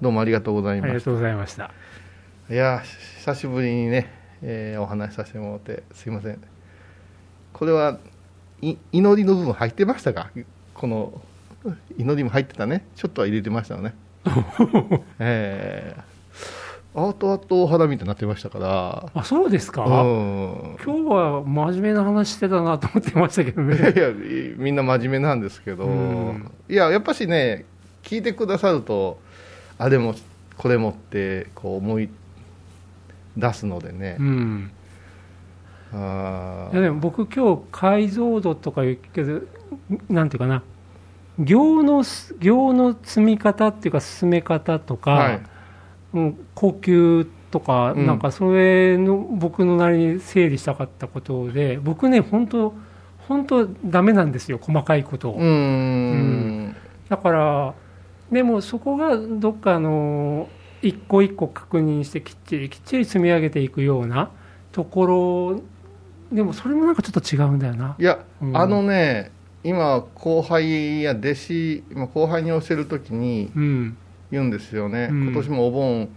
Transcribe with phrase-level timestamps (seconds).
[0.00, 1.70] どうもありがとうございましありがとうございました。
[2.48, 2.82] たいや
[3.18, 4.10] 久しぶりにね、
[4.42, 6.38] えーお話しさせてもらってすいません。
[7.54, 7.98] これは
[8.60, 10.30] い祈りの部分入ってましたか？
[10.74, 11.22] この
[11.96, 12.86] 祈りも入ってたね。
[12.94, 13.94] ちょっとは入れてましたよね。
[15.18, 19.10] えー、アートアートお花みたいになってましたから。
[19.14, 20.76] あそうですか、うん。
[20.84, 23.76] 今日は真面目な話してたなと思ってましたけどね。
[23.76, 24.12] いやいや
[24.58, 26.52] みんな真面目なんですけど、うん。
[26.68, 27.64] いややっぱしね
[28.02, 29.24] 聞いてくださると
[29.78, 30.14] あれも
[30.56, 32.08] これもってこう思い
[33.36, 34.70] 出すのでね、うん。
[35.92, 39.42] あいやでも僕今日解像度とか言うけど
[40.08, 40.62] なんていうかな。
[41.38, 42.02] 行の
[42.40, 45.42] 行の積み方っていうか進め方とか、はい。
[46.14, 48.06] うん呼吸とか、うん。
[48.06, 52.72] なんかそれの僕のなりに整理したかったことで僕ね本当
[53.28, 56.76] 本当ダメなんですよ細かいことを、うーん。
[57.10, 57.74] だから
[58.30, 60.48] でもそこがどっかあの
[60.82, 64.30] 一個一個確認してきっちりきっちり積み上げていくような
[64.72, 65.62] ところ
[66.32, 67.96] でもそれもなんかちょっと違うんだよな。
[67.98, 68.56] いや、うん。
[68.56, 69.30] あのね
[69.62, 73.96] 今後輩や弟子まあ後輩に教えるときにうん。
[74.30, 75.22] 言うんですよね、うん。
[75.26, 76.08] 今年もお盆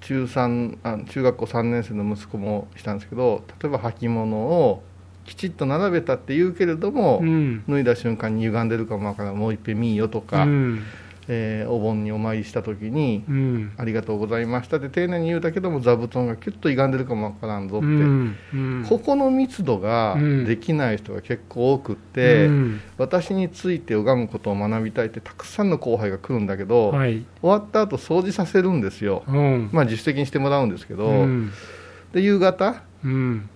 [0.00, 4.82] 中三あ中学校3年生の息子もしたんですけど例えば履物を
[5.24, 7.64] きちっと並べたって言うけれども、うん。
[7.68, 9.38] 脱いだ瞬間に歪んでるかもわからん。
[9.38, 10.82] もういっぺん見いよとか、うん。
[11.28, 18.36] えーお盆にお参りした時にうん「ありがとうございました」って丁寧に言うだけども座布団がキュッと歪んでるかもわからんぞって、うん。
[18.52, 18.86] うん。
[18.88, 20.44] ここの密度がうん。
[20.44, 22.80] できない人が結構多くって、うん。
[22.98, 27.24] 私について拝むことを学びたいってたくさんの後輩が来るんだけど、はい。
[27.40, 29.70] 終わった後掃除させるんですよ、うん。
[29.72, 31.52] まあ自主的にしてもらうんですけど、うん。
[32.12, 33.48] で夕方うん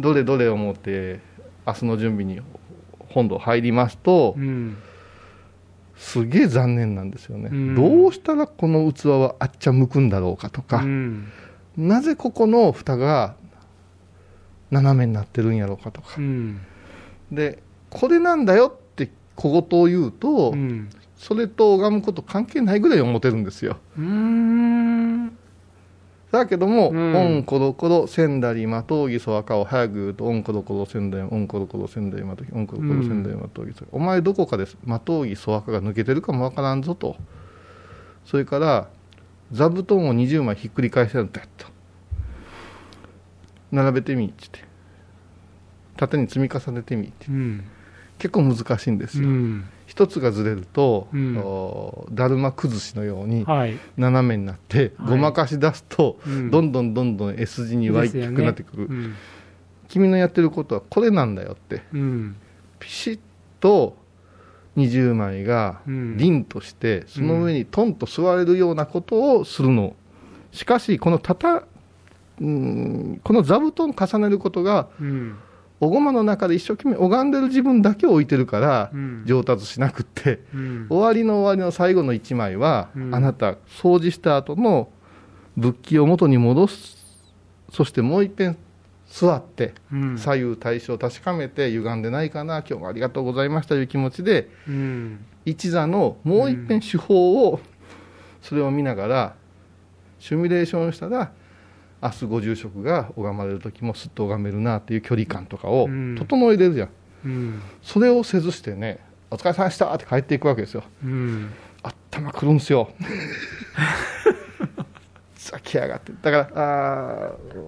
[0.00, 1.20] どれどれを持って
[1.66, 2.40] 明日の準備に
[3.08, 4.76] 本堂入りますと、うん。
[5.96, 7.74] すげえ残念なんですよね、うん。
[7.74, 11.28] どうしたらこの器はあっちゃ向くんだろうかとか、うん。
[11.76, 13.34] なぜここの蓋が
[14.70, 16.16] 斜めになってるんやろうかとか。
[16.18, 16.60] う、ん。
[17.32, 20.90] でこれなんだよって小言を言うと、うん。
[21.16, 23.78] それと拝むこと関係ないぐらい思ってるんですよ
[26.36, 27.16] だけども、うん。
[27.16, 37.16] オンコロコロ千だりまとうぎそ赤を早く言うとオンコロコロ千だりオンコロコロ千だりまとうぎオンコロコロ千だりまとうぎそお前どこかですまとうぎそ赤が抜けてるかもわからんぞと。
[38.24, 38.88] それから
[39.52, 41.66] 座布団を20枚ひっくり返せるんだと。
[43.72, 44.60] 並べてみって言って。
[45.96, 47.26] 縦に積み重ねてみって。
[47.28, 47.64] うん
[48.18, 49.64] 結構難しいんですよ、うん。
[49.86, 51.36] 一つがずれると、うん。
[51.38, 53.76] おだるま崩しのようにはい。
[53.96, 55.10] 斜めになって、はい。
[55.10, 56.50] ごまかし出すと、うん。
[56.50, 59.14] どんどんどんどん S 字に湧いてくなってくる、うん。
[59.88, 61.82] 君のやってることはこれなんだよって。
[61.92, 62.36] うん。
[62.78, 63.18] ピシッ
[63.60, 63.96] と
[64.76, 66.16] 20枚がうん。
[66.16, 69.94] 凛として、その上にトンと座れるようなことをするの。
[70.52, 71.64] しかしこのたた
[72.40, 75.36] うんこの座布団重ねることがうん
[75.80, 79.22] おごまの中で一生懸命拝んでる自分だけを置いてるからうん。
[79.26, 80.86] 上達しなくって、うん。
[80.88, 83.14] 終わりの終わりの最後の1枚は、うん。
[83.14, 84.88] あなた掃除した後の
[85.56, 86.96] 仏器を元に戻す。
[87.72, 88.56] そしてもう一遍
[89.08, 90.18] 座ってうん。
[90.18, 95.24] 左右対称を確かめて歪んでないかな今日もありがとうございましたという気持ちでうん。
[95.44, 97.60] 一座のもう一遍手法を
[98.42, 99.34] それを見ながら
[100.18, 101.32] シミュレーションしたら
[102.02, 106.14] 明日ご住職が拝まれる時もすっと拝めるなっていう距離感とかをうん。
[106.18, 106.88] 整えれるじゃん、
[107.24, 107.62] うん。
[107.82, 110.84] それをせずしてね「お疲れ様でした」って帰っていくわけですよ。
[111.04, 111.50] うん。
[111.82, 112.90] 頭くるんですよ。
[115.34, 116.12] さきやがって。
[116.22, 117.58] だからあー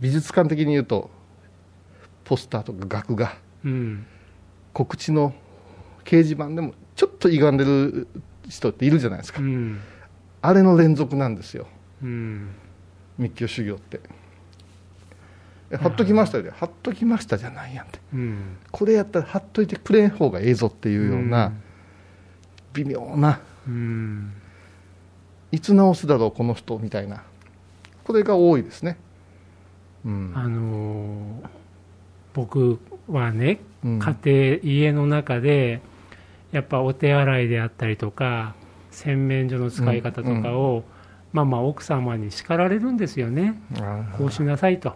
[0.00, 1.10] 美術館的に言うと
[2.24, 4.06] ポスターとか額がうん。
[4.72, 5.34] 告知の
[6.04, 8.08] 掲示板でもちょっと歪んでる
[8.48, 9.78] 人っているじゃないですか、うん。
[10.40, 11.66] あれの連続なんですよ。
[12.02, 12.48] うん
[13.22, 14.00] 密教修行って。
[15.70, 16.50] え貼っときましたよね。
[16.50, 17.98] 貼っときましたじゃないやんって。
[18.12, 18.56] うん。
[18.70, 21.52] これやったら貼っといてくれん方がええぞっていうような
[22.74, 23.40] 微妙な。
[23.66, 24.32] うん。
[25.50, 27.22] いつ直すだろうこの人みたいな。
[28.04, 28.98] これが多いですね。
[30.04, 30.32] うん。
[30.34, 31.48] あのー
[32.34, 32.78] 僕
[33.08, 33.98] はねうん。
[33.98, 35.80] 家庭家の中で
[36.50, 38.54] やっぱお手洗いであったりとか
[38.90, 40.84] 洗面所の使い方とかを、
[41.32, 43.60] まあまあ奥様に叱られるんですよね。
[43.80, 44.94] あこうしなさいと。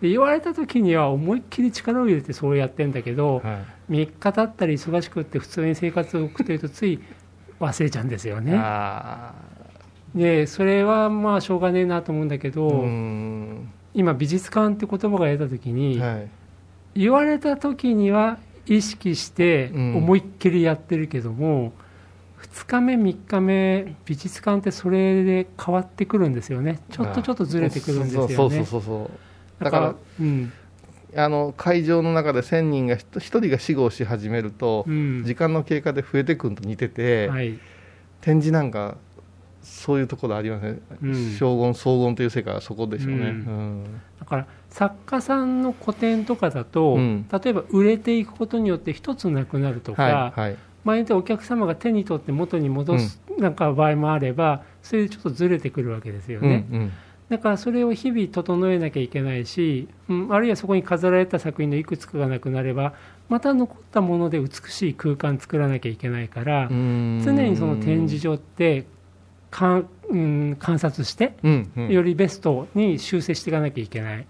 [0.00, 3.58] で言われた時には思いっきり力を入れてそうやってんだけど、ーは
[3.88, 3.92] い。
[3.92, 7.00] 3日経ったり忙しくって普通に生活を送っているとつい
[7.58, 8.54] 忘れちゃうんですよね。
[8.56, 9.34] あ
[10.14, 12.84] でそれはまあしょうがねえなと思うんだけど、
[13.94, 16.28] 今美術館って言葉が出た時に、はい。
[16.94, 19.96] 言われた時には意識してうん。
[19.96, 21.72] 思いっきりやってるけども、
[22.38, 28.34] 2日目、3日目、美術館ってそれで変わってくるんですよね、ちょっとちょっとずれてくるんですよね。
[28.34, 29.10] そうそうそうそ
[29.60, 30.52] うだだか、からうん。
[31.12, 35.24] らあの会場の中で1000人が1人が死亡し始めると、うん。
[35.24, 37.58] 時間の経過で増えてくるのと似てて、はい。
[38.20, 38.96] 展示なんか
[39.62, 41.30] そういうところありますね、うん。
[41.32, 43.24] 荘厳荘厳という世界はそこでしょうね、うん。
[43.24, 44.00] うん。
[44.20, 47.26] だから作家さんの個展とかだと、うん。
[47.30, 50.56] 例えば売れていくことによって一つなくなるとか、はいはい
[50.88, 56.66] 場合によってはお客様が手に取って元に戻すなんか場合もあれば、それでちょっとずれてくるわけですよね。
[56.70, 56.92] うんうん。
[57.28, 62.94] だからそれを日々整えなきゃいけないし、うん、あるいはそこに飾られた作品のいくつかがなくなれば
[63.28, 67.22] また残ったもので美しい空間作らなきゃいけないから、うん。
[67.22, 68.86] 常にその展示場って
[69.50, 71.88] かん、うん、観察してうんうん。
[71.90, 74.26] よりベストに修正していかなきゃいけない。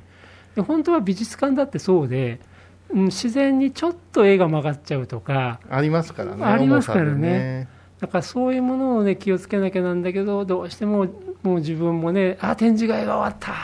[0.57, 2.41] で本当は美術館だってそうで、
[2.90, 7.69] うん、自然にちょっと絵が曲がっちゃうとかありますからねありますからね。
[8.00, 11.06] だからそういうものをね気をつけなきゃなんだけどどうしても
[11.43, 13.55] もう自分もねあ展示会が終わった。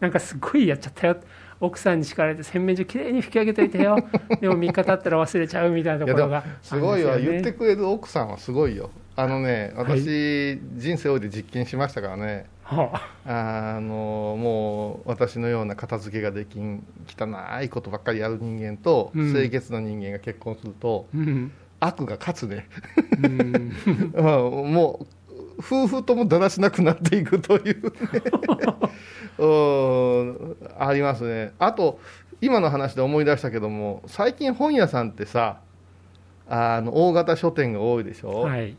[0.00, 1.16] なんかすごいやっちゃったよ。
[1.60, 3.96] 奥さんに叱られて洗面所きれいに拭き上げといてよ。
[4.40, 10.00] でも3日経ったら忘れちゃうみたいなところがすごいわ、言ってくれる奥さんはすごいよあのねはい。
[10.00, 12.46] 私、人生をで実験しましたからね。
[12.62, 13.80] はあ。
[13.80, 17.26] のもう私のような片付けができん汚
[17.62, 19.32] いことばっかりやる人間と、うん。
[19.32, 21.52] 清潔な人間が結婚するとあうん。
[21.80, 22.68] 悪が勝つね、
[23.22, 23.72] うん。
[24.14, 25.06] うんもう
[25.58, 27.90] 夫婦ともだらしなくなっていくというね。
[29.38, 31.52] うんありますね。
[31.58, 32.00] あと
[32.40, 35.60] 今の話で思い出したけども最近本屋さんってさ
[36.48, 38.74] あの大型書店が多いでしょ、はい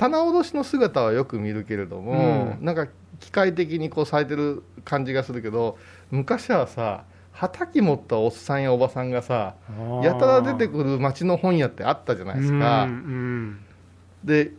[0.00, 2.64] 棚卸しの姿はよく見るけれども、うん。
[2.64, 2.88] なんか
[3.18, 5.76] 機械的にこうされてる感じがするけど
[6.10, 9.56] 昔はさ畑持ったおっさんやおばさんがさ
[10.02, 13.60] やたら出てくる町の本屋ってあったじゃないですか、うん
[14.24, 14.52] で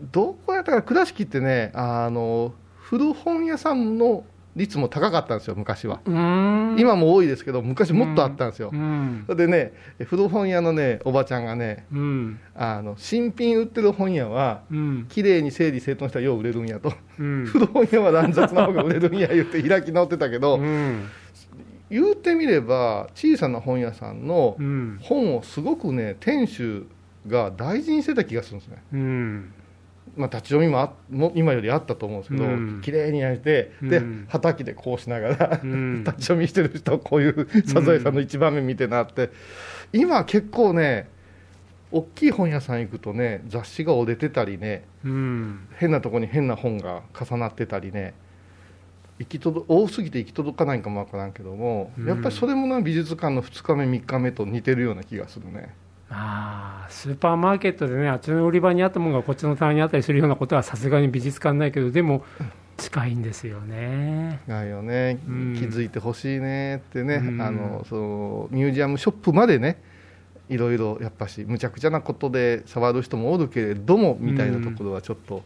[0.00, 4.24] どこやったか倉敷ってねあの古本屋さんの
[4.58, 9.24] 率も高かったんですよ昔は、今も多いですけど昔もっとあったんですよ、うん。
[9.28, 9.72] でね
[10.04, 12.40] 古本屋のねおばちゃんがねうん。
[12.54, 15.06] あの新品売ってる本屋はうん。
[15.08, 16.92] 綺麗に整理整頓したらよう売れるんやと。
[17.18, 17.46] うん。
[17.46, 21.04] 古本屋は乱雑な方が売れるんや言って 開き直ってたけど、うん。
[21.90, 24.98] 言うてみれば小さな本屋さんのうん。
[25.00, 26.86] 本をすごくね店主
[27.26, 29.52] が大事にしてた気がするんですね、うん
[30.18, 32.80] まあ、立ち読みもあも今よりあったと思うんですけど、うん。
[32.82, 34.26] 綺麗に焼いてでうん。
[34.28, 36.02] 畑でこうしながら、うん。
[36.04, 39.30] 立ち読みしてる人こういうサザエさんの一番目見てなって、
[39.92, 41.08] 今結構ね
[41.90, 45.60] 大きい本屋さん行くとね雑誌が折れてたりねうん。
[45.76, 48.14] 変なとこに変な本が重なってたりね
[49.18, 52.08] 行き届多すぎて行き届かないかもわからんけども、うん。
[52.08, 55.74] やっぱりそれもな美術館の2日目3日目と似てるような気がするね
[56.10, 62.24] まあスーパーマーケットでねあっちの売り場にあったものがこっちの棚にあったりするようなことはさすがに美術館ないけどでも
[62.78, 64.40] 近いんですよね。
[64.46, 65.54] ないよね、うん。
[65.58, 67.42] 気づいてほしいねってね、うん。
[67.42, 69.82] あのそのミュージアムショップまでね
[70.48, 75.42] いろいろやっぱしむちゃくちゃなことで触る人もおるけれどもみたいなところはちょっと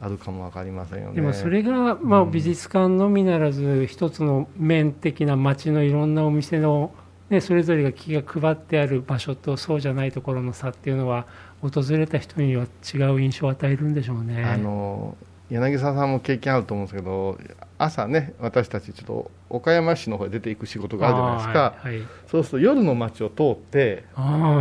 [0.00, 1.16] あるかもわかりませんよね。
[1.16, 2.30] でもそれが、まあ、うん。
[2.30, 6.92] 美術館のみならず一つの面的な街のいろんなお店の、
[7.30, 11.26] ね、それぞれが気が配ってある場所とそうじゃないところの差っていうのは
[11.60, 12.64] 訪れた人には
[12.94, 14.44] 違う印象を与えるんでしょうね。
[14.44, 15.16] あの
[15.50, 17.38] 柳沢さんも経験あると思うんですけど
[17.78, 22.08] 朝ね私たちちょっと岡山市の方へ出ていく仕事があるじゃないですか、はいはい。
[22.28, 24.04] そうすると夜の街を通って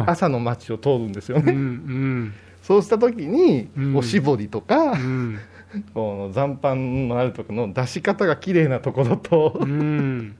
[0.05, 2.33] 朝の街を通るんですようんうね、ん。
[2.61, 3.95] そうした時に、うん。
[3.95, 5.39] おしぼりとか、うん。
[5.93, 10.35] この残飯のあるところの出し方が綺麗なところと、うん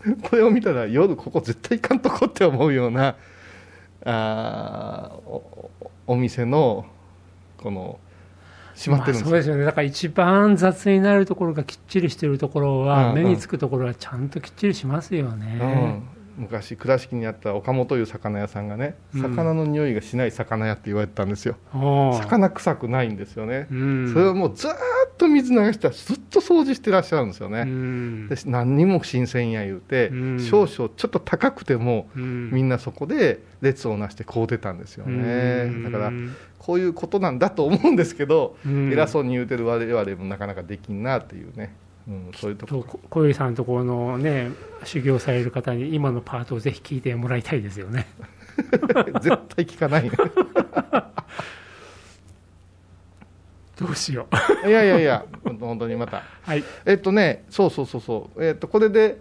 [0.22, 3.16] これを見たら夜ここ絶対行かんとこって思うような
[4.04, 5.40] あー
[6.06, 6.86] お店の
[7.58, 7.98] この
[8.74, 9.64] 閉まってるんですよ、まあそうですよね。
[9.64, 13.24] だから一番雑になるところがきっちりしてるところは、うんうん。
[13.24, 15.58] 目につくところはちゃんときっちりしますよね。
[15.60, 16.02] うん、
[16.36, 19.22] 昔倉敷にあった岡本いう魚屋さんがねうん。
[19.22, 24.12] 魚の匂いがしない魚屋って言われてたんですよ、魚臭くないんですよね、うん。
[24.12, 24.74] それをもうずーっ
[25.18, 28.28] と水流してずっと掃除してらっしゃるんですよね、うん。
[28.28, 30.40] で何にも新鮮や言うて、うん。
[30.40, 32.50] 少々ちょっと高くてもうん。
[32.50, 35.82] みんなそこで列をなして買うてたんですよね、うん。
[35.84, 36.12] だから
[36.58, 38.92] こういうことなんだと思うんですけど、うん。
[38.92, 41.74] 偉そうに言うてる我々もなかなかできんなっていうね、
[42.08, 44.50] うん、そういうとことこ小遊さんとこのね
[44.84, 48.06] 修行される方に今のパートをぜひ聞いてもらいたいですよね。
[49.20, 50.10] 絶対聞かない
[53.78, 54.26] どうしよ
[54.64, 54.68] う。
[54.68, 55.24] いやいやいや
[55.60, 56.64] 本当にまたはい。
[56.84, 59.18] えっとねそうそうそうそうえっとこれで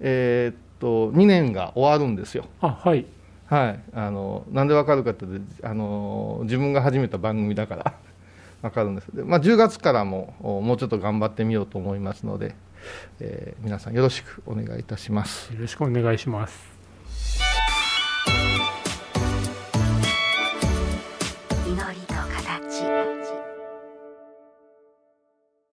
[0.00, 3.06] えーっと2年が終わるんですよあはい。
[3.46, 7.94] はい、あのなんでわかるかっていうとあの自分が始めた番組だから
[8.62, 12.54] わかるんですで、まあ、10月からももうちょっと頑張ってみようと思いますので、
[13.20, 15.52] えー皆さんよろしくお願いいたします。
[15.52, 16.75] よろしくお願いします